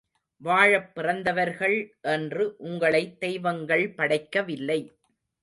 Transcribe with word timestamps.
வாழப் 0.37 0.95
பிறந்தவர்கள் 0.95 1.97
என்று 2.01 2.55
உங்களை 2.57 3.17
தெய்வங்கள் 3.17 3.93
படைக்கவில்லை. 3.93 4.91